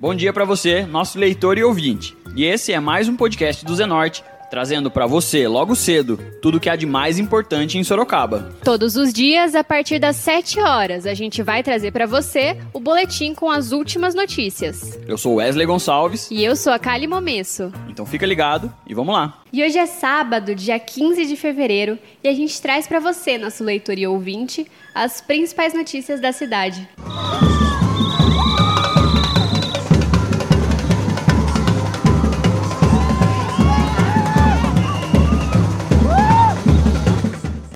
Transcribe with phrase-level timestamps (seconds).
[0.00, 2.16] Bom dia para você, nosso leitor e ouvinte.
[2.36, 6.60] E esse é mais um podcast do Zenorte, trazendo para você, logo cedo, tudo o
[6.60, 8.54] que há de mais importante em Sorocaba.
[8.62, 12.78] Todos os dias, a partir das 7 horas, a gente vai trazer para você o
[12.78, 14.96] boletim com as últimas notícias.
[15.04, 16.30] Eu sou Wesley Gonçalves.
[16.30, 17.72] E eu sou a Kali Momesso.
[17.88, 19.42] Então fica ligado e vamos lá.
[19.52, 23.64] E hoje é sábado, dia 15 de fevereiro, e a gente traz para você, nosso
[23.64, 26.88] leitor e ouvinte, as principais notícias da cidade.
[26.98, 27.57] Música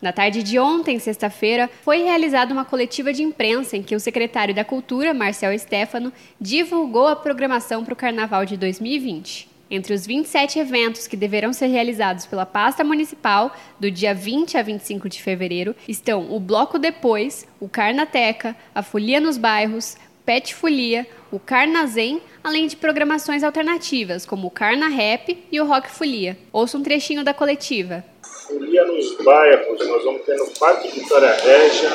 [0.03, 4.53] Na tarde de ontem, sexta-feira, foi realizada uma coletiva de imprensa em que o secretário
[4.53, 9.49] da Cultura, Marcel Stefano, divulgou a programação para o Carnaval de 2020.
[9.71, 14.63] Entre os 27 eventos que deverão ser realizados pela pasta municipal do dia 20 a
[14.63, 21.07] 25 de fevereiro estão o Bloco Depois, o Carnateca, a Folia nos Bairros, Pet Folia,
[21.31, 26.37] o Carnazem, além de programações alternativas como o Carna Rap e o Rock Folia.
[26.53, 28.05] Ouça um trechinho da coletiva.
[28.53, 31.89] Folia nos bairros, nós vamos ter no Parque Vitória Régia,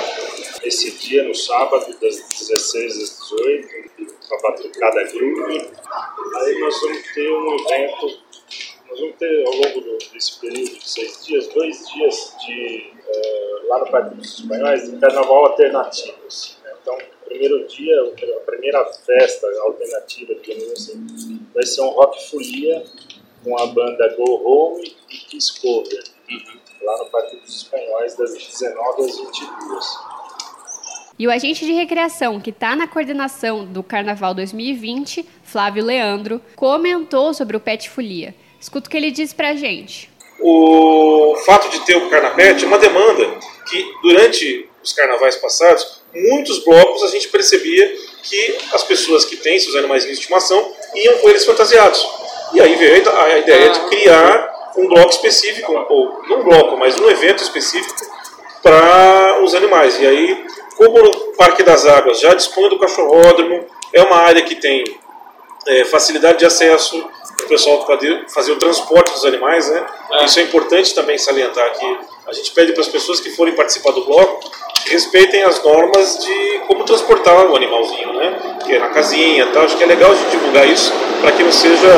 [0.64, 5.70] esse dia, no sábado, das 16 às 18, com a batucada groove.
[6.36, 8.20] Aí nós vamos ter um evento,
[8.90, 13.80] nós vamos ter ao longo desse período de seis dias, dois dias de, uh, lá
[13.80, 16.18] no Parque dos Espanhóis, de carnaval alternativo.
[16.26, 16.74] Assim, né?
[16.82, 22.84] Então, primeiro dia, a primeira festa alternativa, digamos assim, vai ser um rock folia
[23.44, 26.60] com a banda Go Home e Kiss Cover, uhum.
[26.82, 29.98] lá no Parque dos Espanhóis, das 19 às 22.
[31.20, 37.34] E o agente de recreação que está na coordenação do Carnaval 2020, Flávio Leandro, comentou
[37.34, 38.36] sobre o Pet Folia.
[38.60, 40.12] Escuta o que ele disse para a gente.
[40.40, 46.64] O fato de ter o Carnapet é uma demanda que, durante os carnavais passados, muitos
[46.64, 51.30] blocos a gente percebia que as pessoas que têm seus animais de estimação iam com
[51.30, 52.06] eles fantasiados.
[52.54, 56.98] E aí veio a ideia de criar um bloco específico, ou não um bloco, mas
[57.00, 57.96] um evento específico
[58.62, 60.00] para os animais.
[60.00, 60.46] E aí,
[60.76, 64.84] como o Parque das Águas já dispõe do cachorródromo, é uma área que tem
[65.68, 66.98] é, facilidade de acesso,
[67.44, 69.86] o pessoal poder fazer o transporte dos animais, né?
[70.12, 70.26] É.
[70.26, 72.00] Isso é importante também salientar aqui.
[72.28, 76.24] A gente pede para as pessoas que forem participar do bloco que respeitem as normas
[76.26, 78.58] de como transportar o animalzinho, né?
[78.66, 79.64] Que é na casinha e tal.
[79.64, 81.90] Acho que é legal a gente divulgar isso para que não seja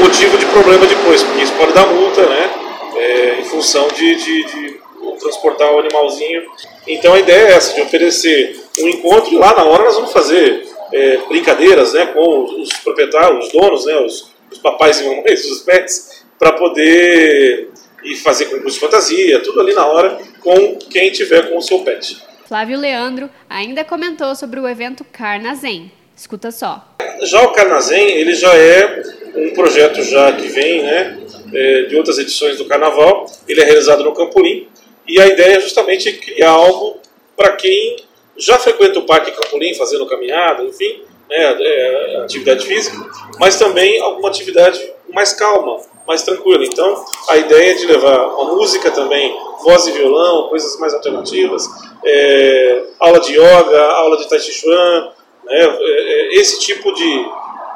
[0.00, 2.50] motivo de problema depois, porque isso pode dar multa, né?
[2.96, 4.80] É, em função de, de, de
[5.20, 6.42] transportar o animalzinho.
[6.86, 10.12] Então a ideia é essa, de oferecer um encontro e lá na hora nós vamos
[10.12, 15.46] fazer é, brincadeiras né, com os proprietários, os donos, né, os, os papais e mamães
[15.46, 17.70] dos pets, para poder
[18.02, 21.80] ir fazer concurso de fantasia, tudo ali na hora, com quem tiver com o seu
[21.80, 22.16] pet.
[22.46, 25.92] Flávio Leandro ainda comentou sobre o evento Carnazem.
[26.16, 26.84] Escuta só.
[27.22, 29.02] Já o Carnazem, ele já é
[29.34, 31.18] um projeto já que vem, né,
[31.54, 33.26] é, de outras edições do Carnaval.
[33.46, 34.68] Ele é realizado no Campolim
[35.06, 37.00] e a ideia é justamente criar algo
[37.36, 37.96] para quem
[38.36, 42.96] já frequenta o Parque Campolim, fazendo caminhada, enfim, né, é, atividade física,
[43.38, 44.80] mas também alguma atividade
[45.12, 46.64] mais calma, mais tranquila.
[46.64, 51.68] Então, a ideia é de levar uma música também, voz e violão, coisas mais alternativas,
[52.04, 55.08] é, aula de yoga, aula de tai chi chuan,
[55.44, 57.24] né, é, é esse tipo de,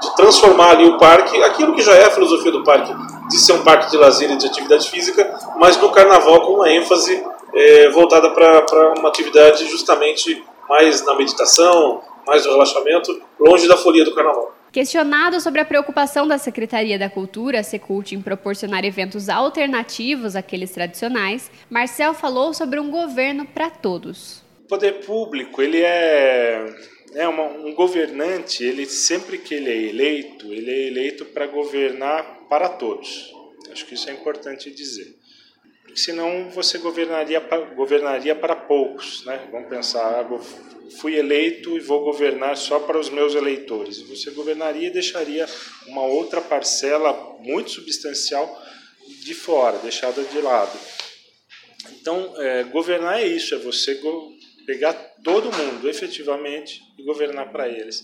[0.03, 2.93] de transformar ali o parque, aquilo que já é a filosofia do parque,
[3.29, 6.71] de ser um parque de lazer e de atividade física, mas no carnaval com uma
[6.71, 7.25] ênfase
[7.55, 14.05] é, voltada para uma atividade justamente mais na meditação, mais no relaxamento, longe da folia
[14.05, 14.53] do carnaval.
[14.75, 21.49] Questionado sobre a preocupação da Secretaria da Cultura, Secult, em proporcionar eventos alternativos àqueles tradicionais,
[21.71, 24.43] Marcel falou sobre um governo para todos.
[24.65, 26.75] O poder público, ele é,
[27.15, 32.41] é uma, um governante, ele sempre que ele é eleito, ele é eleito para governar
[32.49, 33.33] para todos.
[33.71, 35.15] Acho que isso é importante dizer
[35.95, 37.41] senão você governaria,
[37.77, 39.25] governaria para poucos.
[39.25, 39.49] Né?
[39.51, 40.23] Vamos pensar, ah,
[40.91, 44.01] fui eleito e vou governar só para os meus eleitores.
[44.03, 45.47] Você governaria e deixaria
[45.87, 48.63] uma outra parcela muito substancial
[49.23, 50.79] de fora, deixada de lado.
[52.01, 54.01] Então, é, governar é isso, é você
[54.67, 54.93] pegar
[55.23, 58.03] todo mundo efetivamente e governar para eles.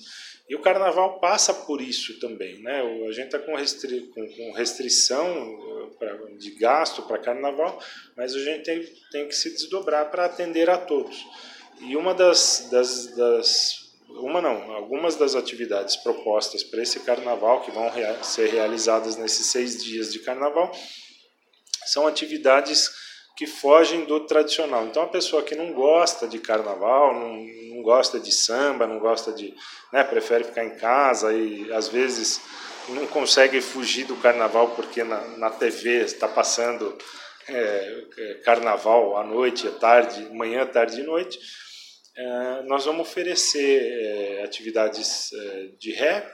[0.48, 2.60] E o carnaval passa por isso também.
[2.60, 2.82] Né?
[3.08, 7.80] A gente está com, restri com, com restrição pra, de gasto para carnaval,
[8.16, 11.24] mas a gente tem, tem que se desdobrar para atender a todos.
[11.80, 17.70] E uma das, das, das uma não, algumas das atividades propostas para esse carnaval que
[17.70, 20.72] vão rea ser realizadas nesses seis dias de carnaval
[21.86, 22.90] são atividades
[23.36, 24.84] que fogem do tradicional.
[24.84, 27.36] Então, a pessoa que não gosta de carnaval, não,
[27.74, 29.54] não gosta de samba, não gosta de.
[29.92, 32.40] Né, prefere ficar em casa e às vezes
[32.88, 36.96] não consegue fugir do carnaval porque na, na TV está passando
[37.48, 41.38] é, é, carnaval à noite, à tarde, manhã, tarde e noite.
[42.16, 46.30] É, nós vamos oferecer é, atividades é, de rap,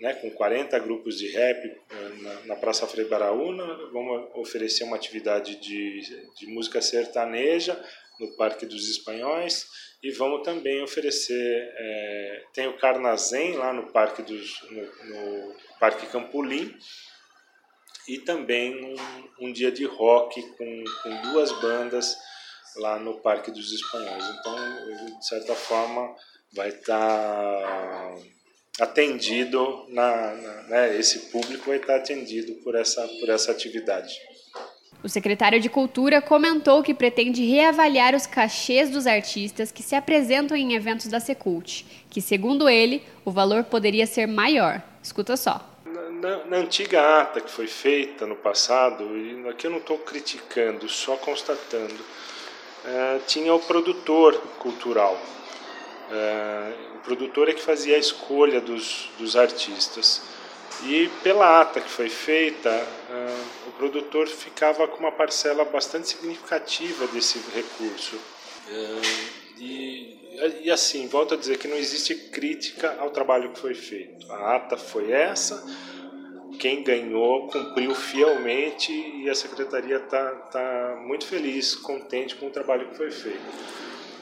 [0.00, 1.76] né, com 40 grupos de rap
[2.22, 3.64] na, na Praça Frei Baraúna.
[3.92, 6.00] Vamos oferecer uma atividade de,
[6.38, 7.78] de música sertaneja
[8.18, 9.66] no Parque dos Espanhóis
[10.02, 11.70] e vamos também oferecer
[12.54, 16.74] tem o Carnazem lá no Parque dos no, no Parque Campolim
[18.08, 22.16] e também um, um, dia de rock com, com duas bandas
[22.76, 24.24] lá no Parque dos Espanhóis.
[24.38, 26.14] Então, de certa forma,
[26.52, 26.98] vai estar
[28.78, 33.52] tá atendido na, na né, esse público vai estar tá atendido por essa por essa
[33.52, 34.14] atividade.
[35.02, 40.54] O secretário de Cultura comentou que pretende reavaliar os cachês dos artistas que se apresentam
[40.54, 44.82] em eventos da Secult, que, segundo ele, o valor poderia ser maior.
[45.02, 45.66] Escuta só.
[46.20, 50.86] Na, na antiga ata que foi feita no passado, e aqui eu não estou criticando,
[50.86, 52.04] só constatando,
[52.84, 55.20] é, tinha o produtor cultural.
[56.10, 60.22] É, o produtor é que fazia a escolha dos, dos artistas.
[60.84, 67.06] E pela ata que foi feita, uh, o produtor ficava com uma parcela bastante significativa
[67.08, 68.16] desse recurso.
[68.16, 70.18] Uh, e,
[70.62, 74.30] e assim, volto a dizer que não existe crítica ao trabalho que foi feito.
[74.32, 75.62] A ata foi essa,
[76.60, 82.88] quem ganhou cumpriu fielmente e a secretaria está tá muito feliz, contente com o trabalho
[82.90, 83.40] que foi feito.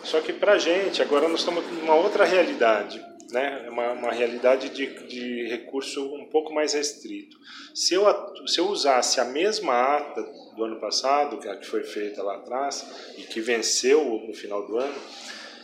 [0.04, 4.12] Só que para a gente, agora nós estamos numa outra realidade né, é uma, uma
[4.12, 7.38] realidade de, de recurso um pouco mais restrito.
[7.74, 8.04] Se eu,
[8.46, 10.22] se eu usasse a mesma ata
[10.56, 12.86] do ano passado, que a que foi feita lá atrás
[13.16, 14.98] e que venceu no final do ano,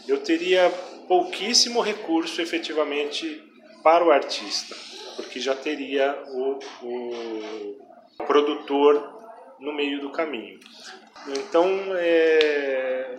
[0.06, 0.70] eu teria
[1.08, 3.42] pouquíssimo recurso efetivamente
[3.82, 4.76] para o artista,
[5.16, 9.14] porque já teria o, o produtor
[9.58, 10.58] no meio do caminho.
[11.28, 13.18] Então, é,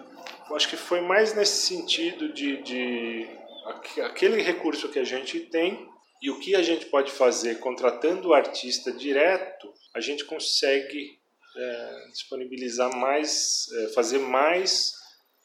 [0.53, 3.27] acho que foi mais nesse sentido de, de
[4.03, 5.89] aquele recurso que a gente tem
[6.21, 11.19] e o que a gente pode fazer contratando o artista direto, a gente consegue
[11.56, 14.94] é, disponibilizar mais, é, fazer mais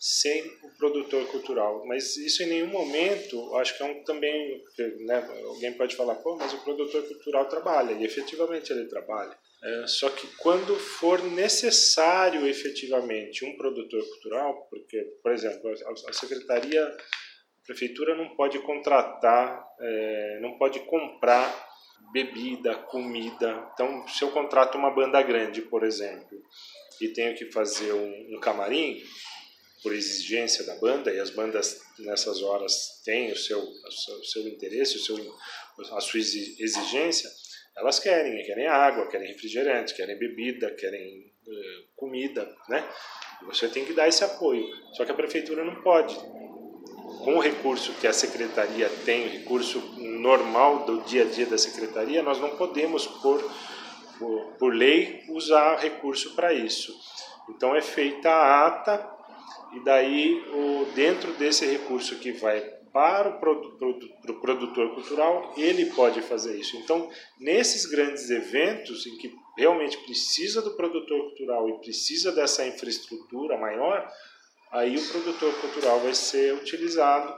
[0.00, 1.84] sem o produtor cultural.
[1.86, 4.64] Mas isso em nenhum momento, acho que é um também,
[5.00, 9.36] né, alguém pode falar, pô, mas o produtor cultural trabalha, e efetivamente ele trabalha.
[9.62, 16.12] É, só que quando for necessário efetivamente um produtor cultural, porque, por exemplo, a, a
[16.14, 16.96] secretaria
[17.66, 21.68] prefeitura não pode contratar, é, não pode comprar
[22.10, 23.70] bebida, comida.
[23.74, 26.42] Então, se eu contrato uma banda grande, por exemplo,
[27.00, 29.00] e tenho que fazer um, um camarim,
[29.82, 34.96] por exigência da banda, e as bandas nessas horas têm o seu, o seu, interesse,
[34.96, 35.16] o seu,
[35.92, 37.30] a sua exigência,
[37.76, 42.86] elas querem, querem água, querem refrigerante, querem bebida, querem uh, comida, né?
[43.46, 44.68] Você tem que dar esse apoio.
[44.92, 46.14] Só que a prefeitura não pode
[47.24, 51.58] com o recurso que a secretaria tem, o recurso normal do dia a dia da
[51.58, 53.42] secretaria, nós não podemos, por,
[54.18, 56.94] por, por lei, usar recurso para isso.
[57.48, 59.19] Então é feita a ata
[59.72, 62.60] e daí o, dentro desse recurso que vai
[62.92, 66.76] para o pro, produtor cultural, ele pode fazer isso.
[66.76, 67.08] Então,
[67.38, 74.10] nesses grandes eventos em que realmente precisa do produtor cultural e precisa dessa infraestrutura maior,
[74.72, 77.32] aí o produtor cultural vai ser utilizado.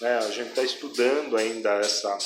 [0.00, 0.18] Né?
[0.18, 2.18] A gente está estudando ainda essa,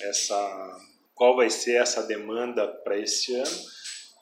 [0.00, 0.80] essa,
[1.14, 3.60] qual vai ser essa demanda para esse ano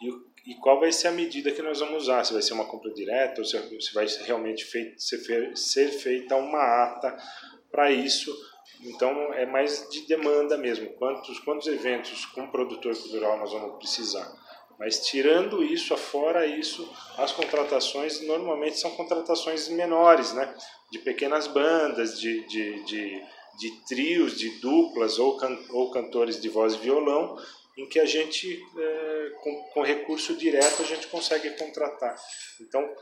[0.03, 2.25] e, e, qual vai ser a medida que nós vamos usar.
[2.25, 3.57] Se vai ser uma compra direta ou se,
[3.95, 7.17] vai realmente feito, ser, ser feita uma ata
[7.71, 8.35] para isso.
[8.81, 10.89] Então é mais de demanda mesmo.
[10.95, 14.31] Quantos, quantos eventos com produtor cultural nós vamos precisar?
[14.79, 20.53] Mas tirando isso, afora isso, as contratações normalmente são contratações menores, né?
[20.91, 23.23] De pequenas bandas, de, de, de,
[23.61, 27.37] de trios, de duplas ou, can, ou cantores de voz e violão,
[27.77, 32.17] em que a gente, é, com, com recurso direto, a gente consegue contratar.
[32.61, 32.95] Então,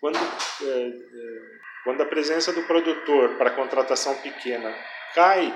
[0.00, 4.74] quando, é, é, quando a presença do produtor para contratação pequena
[5.14, 5.52] cai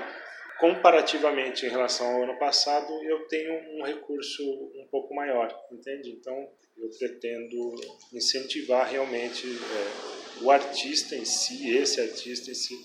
[0.59, 6.11] comparativamente em relação ao ano passado, eu tenho um recurso um pouco maior, entende?
[6.11, 7.75] Então, eu pretendo
[8.13, 12.75] incentivar realmente é, o artista em si, esse artista em si,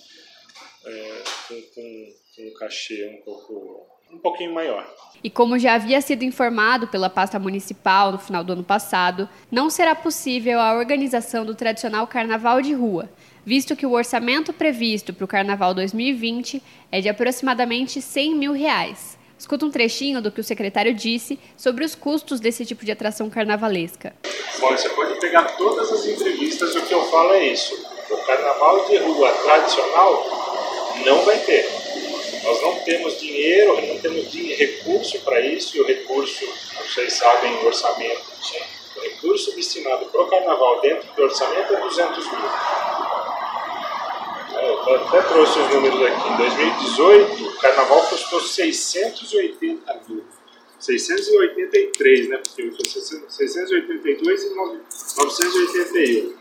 [0.87, 4.87] é, com, com, com um cachê um pouco um pouquinho maior.
[5.23, 9.69] E como já havia sido informado pela pasta municipal no final do ano passado, não
[9.69, 13.11] será possível a organização do tradicional carnaval de rua,
[13.45, 19.19] visto que o orçamento previsto para o Carnaval 2020 é de aproximadamente 100 mil reais.
[19.39, 23.31] Escuta um trechinho do que o secretário disse sobre os custos desse tipo de atração
[23.31, 24.15] carnavalesca.
[24.59, 27.75] Bom, você pode pegar todas as entrevistas, o que eu falo é isso.
[28.11, 30.27] O carnaval de rua tradicional
[31.07, 31.67] não vai ter.
[32.85, 36.45] Temos dinheiro, não temos recurso para isso, e o recurso,
[36.79, 38.23] vocês sabem, o orçamento,
[38.97, 42.41] o recurso destinado para o carnaval dentro do orçamento é 200 mil.
[44.61, 46.29] Eu até trouxe os números aqui.
[46.29, 50.25] Em 2018, o carnaval custou 680 mil.
[50.79, 52.39] 683, né?
[52.39, 52.85] Porque foi
[53.29, 56.35] 682 e 981.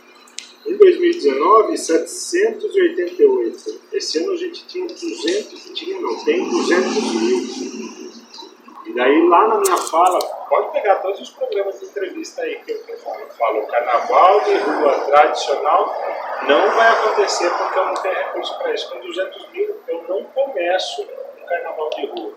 [0.70, 3.82] Em 2019, 788.
[3.92, 7.40] Esse ano a gente tinha 200, tinha não, tem 200 mil.
[8.86, 12.72] E daí lá na minha fala, pode pegar todos os programas de entrevista aí que
[12.72, 13.20] eu, falo.
[13.20, 15.92] Eu falo, carnaval de rua tradicional
[16.48, 18.92] não vai acontecer porque eu não tenho recurso para isso.
[18.92, 22.32] Com 200 mil eu não começo um carnaval de rua.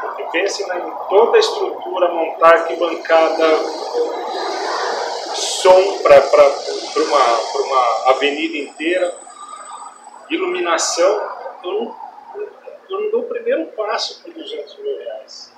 [0.00, 3.46] Porque pense em toda a estrutura, montar arquibancada,
[5.62, 6.18] som para
[6.96, 9.14] uma, uma avenida inteira,
[10.28, 11.20] iluminação,
[11.62, 11.96] eu não,
[12.90, 15.52] eu não dou o primeiro passo por 200 mil reais.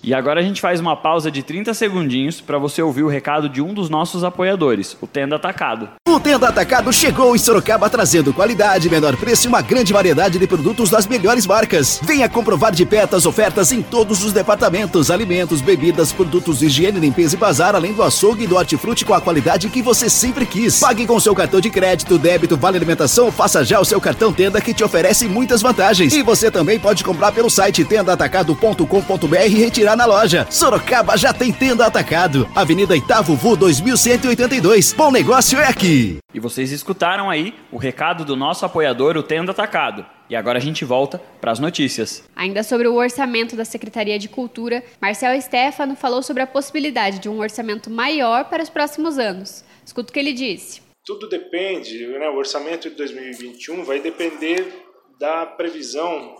[0.00, 3.48] E agora a gente faz uma pausa de 30 segundinhos para você ouvir o recado
[3.48, 5.90] de um dos nossos apoiadores, o Tenda Atacado.
[6.20, 10.90] Tenda Atacado chegou em Sorocaba trazendo qualidade, menor preço e uma grande variedade de produtos
[10.90, 12.00] das melhores marcas.
[12.02, 17.00] Venha comprovar de perto as ofertas em todos os departamentos: alimentos, bebidas, produtos de higiene,
[17.00, 20.46] limpeza e bazar, além do açougue e do hortifruti com a qualidade que você sempre
[20.46, 20.78] quis.
[20.78, 24.60] Pague com seu cartão de crédito, débito, vale alimentação, faça já o seu cartão Tenda
[24.60, 26.12] que te oferece muitas vantagens.
[26.12, 30.46] E você também pode comprar pelo site tendaatacado.com.br e retirar na loja.
[30.50, 32.48] Sorocaba já tem Tenda Atacado.
[32.54, 34.92] Avenida Itavuvu 2182.
[34.92, 36.07] Bom negócio é aqui.
[36.32, 40.06] E vocês escutaram aí o recado do nosso apoiador, o Tenda Atacado.
[40.30, 42.28] E agora a gente volta para as notícias.
[42.36, 47.28] Ainda sobre o orçamento da Secretaria de Cultura, Marcel Stefano falou sobre a possibilidade de
[47.28, 49.64] um orçamento maior para os próximos anos.
[49.84, 50.82] Escuta o que ele disse.
[51.04, 52.28] Tudo depende, né?
[52.28, 54.84] o orçamento de 2021 vai depender
[55.18, 56.36] da previsão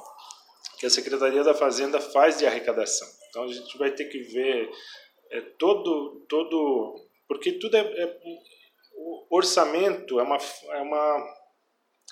[0.79, 3.09] que a Secretaria da Fazenda faz de arrecadação.
[3.29, 4.71] Então a gente vai ter que ver
[5.31, 7.09] é, todo, todo.
[7.27, 8.17] Porque tudo é, é.
[9.01, 11.35] O orçamento é uma, é, uma,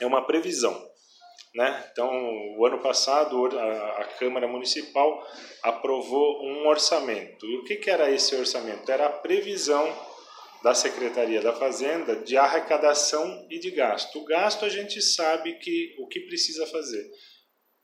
[0.03, 0.75] é uma previsão.
[1.55, 1.89] Né?
[1.91, 2.09] Então,
[2.59, 5.27] o ano passado, a, a Câmara Municipal
[5.63, 7.45] aprovou um orçamento.
[7.47, 8.91] E o que, que era esse orçamento?
[8.91, 9.93] Era a previsão
[10.63, 14.19] da Secretaria da Fazenda de arrecadação e de gasto.
[14.19, 17.09] O gasto a gente sabe que o que precisa fazer,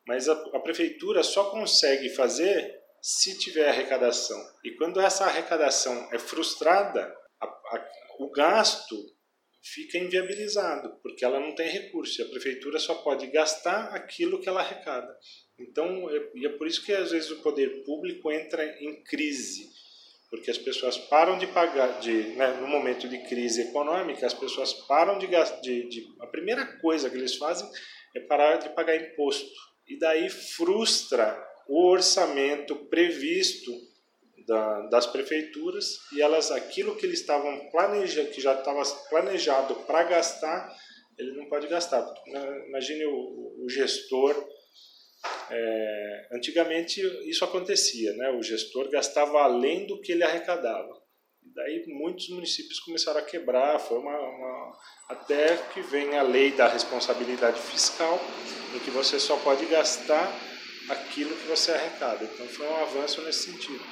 [0.06, 4.38] mas a, a prefeitura só consegue fazer se tiver arrecadação.
[4.64, 7.86] E quando essa arrecadação é frustrada, a, a,
[8.18, 8.96] o gasto
[9.62, 14.48] fica inviabilizado, porque ela não tem recurso, e a prefeitura só pode gastar aquilo que
[14.48, 15.16] ela arrecada.
[15.58, 19.70] Então, é, e é por isso que às vezes o poder público entra em crise,
[20.28, 24.72] porque as pessoas param de pagar, de, né, no momento de crise econômica, as pessoas
[24.72, 27.68] param de gastar, de, de, a primeira coisa que eles fazem
[28.16, 29.48] é parar de pagar imposto,
[29.86, 33.70] e daí frustra o orçamento previsto
[34.46, 40.04] da, das prefeituras e elas aquilo que eles estavam planejando, que já estava planejado para
[40.04, 40.74] gastar,
[41.18, 42.06] ele não pode gastar.
[42.68, 44.34] Imagine o, o gestor.
[45.50, 48.30] É, antigamente isso acontecia, né?
[48.30, 51.00] O gestor gastava além do que ele arrecadava.
[51.54, 56.66] Daí muitos municípios começaram a quebrar, foi uma, uma, até que vem a lei da
[56.66, 58.18] responsabilidade fiscal,
[58.74, 60.32] em que você só pode gastar
[60.88, 62.24] aquilo que você arrecada.
[62.24, 63.84] Então foi um avanço nesse sentido.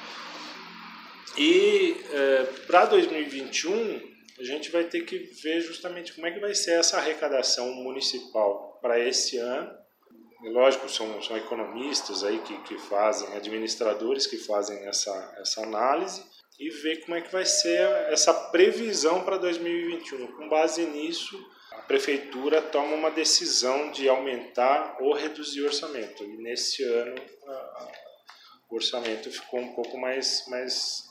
[1.37, 6.55] E é, para 2021 a gente vai ter que ver justamente como é que vai
[6.55, 9.71] ser essa arrecadação municipal para esse ano.
[10.43, 16.23] E, lógico, são, são economistas aí que, que fazem, administradores que fazem essa, essa análise
[16.59, 20.27] e ver como é que vai ser essa previsão para 2021.
[20.27, 21.39] Com base nisso,
[21.71, 26.23] a prefeitura toma uma decisão de aumentar ou reduzir o orçamento.
[26.23, 27.15] E nesse ano
[27.47, 27.91] a,
[28.71, 31.10] o orçamento ficou um pouco mais, mais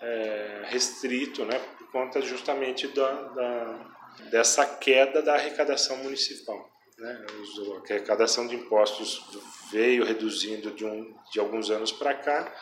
[0.00, 3.86] é, restrito, né, por conta justamente da, da,
[4.30, 6.68] dessa queda da arrecadação municipal.
[6.98, 7.26] Né?
[7.30, 9.22] A arrecadação de impostos
[9.70, 12.52] veio reduzindo de, um, de alguns anos para cá,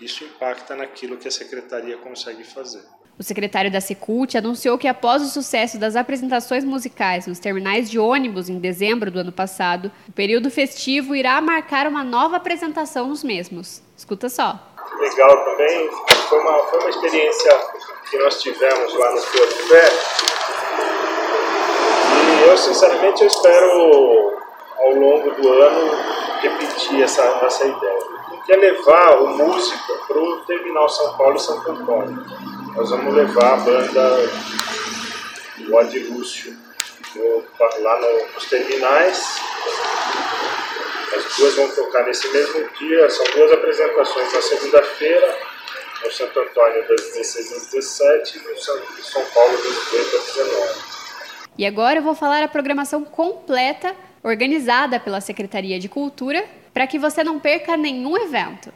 [0.00, 2.82] isso impacta naquilo que a secretaria consegue fazer.
[3.18, 7.98] O secretário da Secult anunciou que após o sucesso das apresentações musicais nos terminais de
[7.98, 13.22] ônibus em dezembro do ano passado, o período festivo irá marcar uma nova apresentação nos
[13.22, 13.82] mesmos.
[13.96, 14.71] Escuta só.
[14.98, 15.90] Legal também,
[16.28, 17.52] foi uma, foi uma experiência
[18.08, 19.84] que nós tivemos lá no Porto Fé.
[22.24, 24.40] E eu, sinceramente, eu espero
[24.78, 25.90] ao longo do ano
[26.40, 28.12] repetir essa, essa ideia.
[28.44, 32.24] Que é levar o músico para o Terminal São Paulo e Santo Antônio.
[32.74, 34.30] Nós vamos levar a banda
[35.58, 36.56] do Ad Lúcio
[37.14, 37.44] no,
[37.80, 39.40] lá no, nos terminais.
[41.14, 45.38] As duas vão tocar nesse mesmo dia, são duas apresentações na segunda-feira,
[46.04, 50.80] no Santo Antônio das 16 às 17 e no São Paulo das 18 às 19.
[51.58, 56.98] E agora eu vou falar a programação completa organizada pela Secretaria de Cultura para que
[56.98, 58.72] você não perca nenhum evento.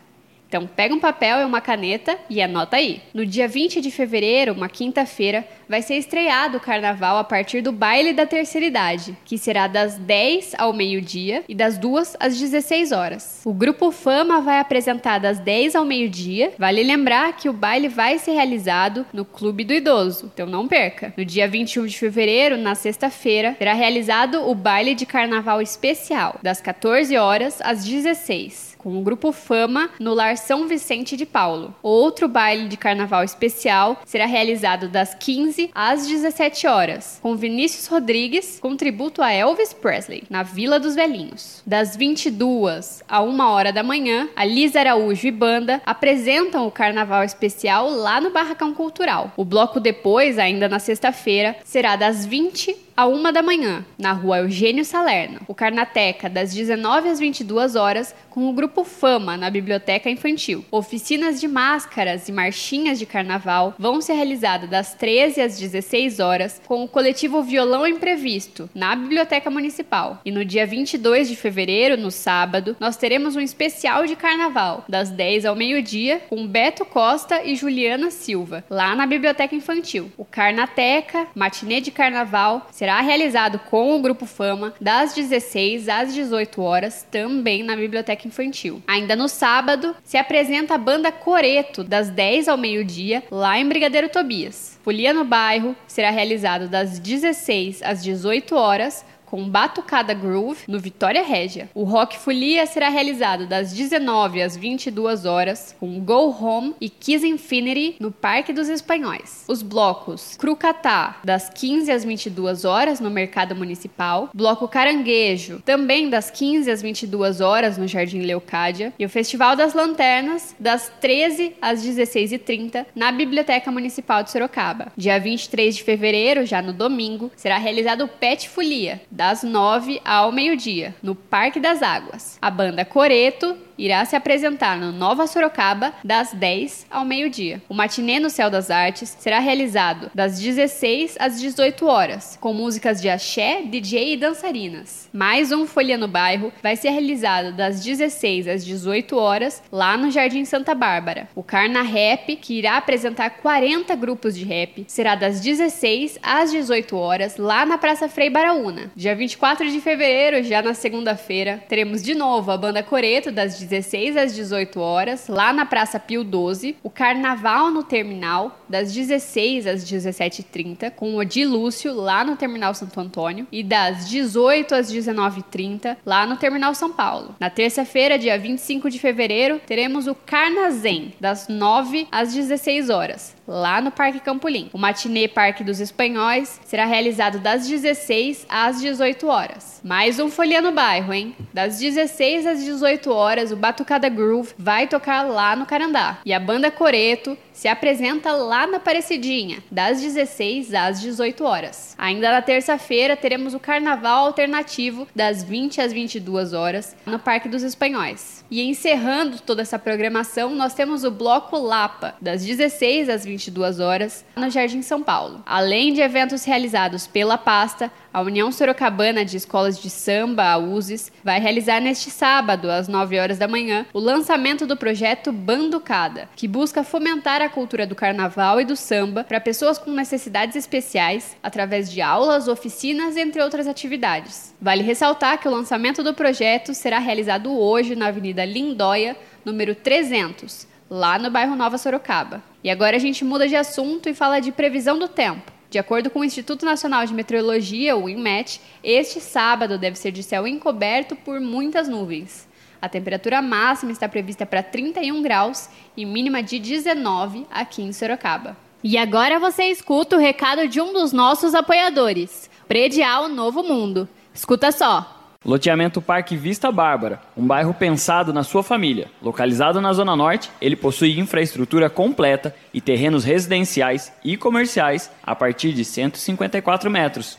[0.49, 3.00] Então, pega um papel e uma caneta e anota aí.
[3.12, 7.73] No dia 20 de fevereiro, uma quinta-feira, vai ser estreado o carnaval a partir do
[7.73, 12.93] baile da terceira idade, que será das 10 ao meio-dia e das 2 às 16
[12.93, 13.41] horas.
[13.45, 16.53] O grupo Fama vai apresentar das 10 ao meio-dia.
[16.59, 21.12] Vale lembrar que o baile vai ser realizado no Clube do Idoso, então não perca.
[21.17, 26.61] No dia 21 de fevereiro, na sexta-feira, será realizado o baile de carnaval especial, das
[26.61, 31.75] 14 horas às 16 com o Grupo Fama no Lar São Vicente de Paulo.
[31.83, 38.61] Outro baile de carnaval especial será realizado das 15 às 17 horas, com Vinícius Rodrigues
[38.61, 41.64] com tributo a Elvis Presley, na Vila dos Velhinhos.
[41.66, 47.25] Das 22 a 1 hora da manhã, a Lisa Araújo e banda apresentam o carnaval
[47.25, 49.33] especial lá no Barracão Cultural.
[49.37, 54.38] O bloco depois, ainda na sexta-feira, será das 20 a uma da manhã, na rua
[54.38, 55.41] Eugênio Salerno.
[55.47, 60.65] O Carnateca, das 19 às 22 horas, com o grupo Fama, na Biblioteca Infantil.
[60.71, 66.61] Oficinas de máscaras e marchinhas de carnaval vão ser realizadas das 13 às 16 horas,
[66.67, 70.21] com o coletivo Violão Imprevisto, na Biblioteca Municipal.
[70.25, 75.11] E no dia 22 de fevereiro, no sábado, nós teremos um especial de carnaval, das
[75.11, 80.11] 10 ao meio-dia, com Beto Costa e Juliana Silva, lá na Biblioteca Infantil.
[80.17, 86.14] O Carnateca, matinê de carnaval, será será realizado com o Grupo Fama das 16 às
[86.14, 88.80] 18 horas, também na Biblioteca Infantil.
[88.87, 94.08] Ainda no sábado, se apresenta a banda Coreto, das 10 ao meio-dia, lá em Brigadeiro
[94.08, 94.78] Tobias.
[94.84, 101.23] Folia no Bairro será realizado das 16 às 18 horas com Batucada Groove no Vitória
[101.23, 101.69] Régia.
[101.75, 107.26] O Rock Folia será realizado das 19 às 22 horas com Go Home e Kiss
[107.26, 109.45] Infinity no Parque dos Espanhóis.
[109.49, 116.30] Os blocos Crucatá das 15 às 22 horas no Mercado Municipal, Bloco Caranguejo também das
[116.30, 121.84] 15 às 22 horas no Jardim Leocádia e o Festival das Lanternas das 13 às
[121.84, 124.93] 16h30 na Biblioteca Municipal de Sorocaba.
[124.97, 130.31] Dia 23 de fevereiro, já no domingo, será realizado o Pet Folia das 9 ao
[130.31, 132.37] meio-dia, no Parque das Águas.
[132.41, 137.62] A banda Coreto irá se apresentar no Nova Sorocaba das 10 ao meio-dia.
[137.69, 143.00] O matinê no Céu das Artes será realizado das 16 às 18 horas, com músicas
[143.00, 145.08] de axé, DJ e dançarinas.
[145.12, 150.10] Mais um Folha no Bairro vai ser realizado das 16 às 18 horas lá no
[150.10, 151.28] Jardim Santa Bárbara.
[151.34, 156.97] O Carna Rap, que irá apresentar 40 grupos de rap, será das 16 às 18
[156.97, 158.91] horas lá na Praça Frei Baraúna.
[158.95, 164.17] Dia 24 de fevereiro, já na segunda-feira, teremos de novo a banda Coreto das 16
[164.17, 169.85] às 18 horas, lá na Praça Pio 12, o Carnaval no Terminal, das 16 às
[169.85, 175.97] 17h30, com o Odi Lúcio, lá no Terminal Santo Antônio, e das 18 às 19h30,
[176.05, 177.35] lá no Terminal São Paulo.
[177.39, 183.81] Na terça-feira, dia 25 de fevereiro, teremos o Carnazem, das 9 às 16 horas, lá
[183.81, 184.71] no Parque Campolim.
[184.73, 189.81] O Matinê Parque dos Espanhóis será realizado das 16 às 18 horas.
[189.85, 191.35] Mais um Folia no Bairro, hein?
[191.52, 196.19] Das 16 às 18 horas, o Batucada Groove vai tocar lá no Carandá.
[196.25, 201.95] E a banda Coreto se apresenta lá na Parecidinha, das 16 às 18 horas.
[201.97, 207.62] Ainda na terça-feira teremos o Carnaval Alternativo, das 20 às 22 horas, no Parque dos
[207.62, 208.45] Espanhóis.
[208.50, 214.23] E encerrando toda essa programação, nós temos o Bloco Lapa, das 16 às 22 horas,
[214.36, 215.42] no Jardim São Paulo.
[215.47, 221.10] Além de eventos realizados pela pasta, a União Sorocabana de Escolas de Samba, a USES,
[221.25, 226.47] vai realizar neste sábado, às 9 horas da manhã, o lançamento do projeto Banducada, que
[226.47, 231.91] busca fomentar a cultura do carnaval e do samba para pessoas com necessidades especiais, através
[231.91, 234.54] de aulas, oficinas, entre outras atividades.
[234.61, 240.67] Vale ressaltar que o lançamento do projeto será realizado hoje na Avenida Lindóia, número 300,
[240.91, 242.43] lá no bairro Nova Sorocaba.
[242.63, 245.52] E agora a gente muda de assunto e fala de previsão do tempo.
[245.69, 250.23] De acordo com o Instituto Nacional de Meteorologia, o INMET, este sábado deve ser de
[250.23, 252.46] céu encoberto por muitas nuvens.
[252.80, 258.56] A temperatura máxima está prevista para 31 graus e mínima de 19 aqui em Sorocaba.
[258.82, 264.08] E agora você escuta o recado de um dos nossos apoiadores, Predial Novo Mundo.
[264.32, 265.12] Escuta só.
[265.45, 269.08] Loteamento Parque Vista Bárbara, um bairro pensado na sua família.
[269.23, 275.73] Localizado na Zona Norte, ele possui infraestrutura completa e terrenos residenciais e comerciais a partir
[275.73, 277.39] de 154 metros.